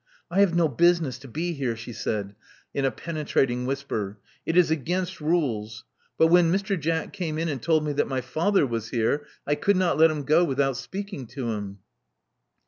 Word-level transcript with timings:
'*I 0.31 0.39
have 0.39 0.55
no 0.55 0.67
business 0.67 1.19
to 1.19 1.27
be 1.27 1.53
here," 1.53 1.75
she 1.75 1.93
said, 1.93 2.33
in 2.73 2.85
a 2.85 2.89
penetrating 2.89 3.67
whisper. 3.67 4.17
It 4.47 4.57
is 4.57 4.71
against 4.71 5.21
rules. 5.21 5.85
But 6.17 6.25
when 6.29 6.51
Mr. 6.51 6.75
Jack 6.79 7.13
came 7.13 7.37
in 7.37 7.47
and 7.47 7.61
told 7.61 7.85
me 7.85 7.93
that 7.93 8.07
my 8.09 8.21
father 8.21 8.65
was 8.65 8.89
here, 8.89 9.27
I 9.45 9.53
could 9.53 9.77
not 9.77 9.99
let 9.99 10.09
him 10.09 10.23
go 10.23 10.43
without 10.43 10.75
speaking 10.77 11.27
to 11.27 11.51
him." 11.51 11.81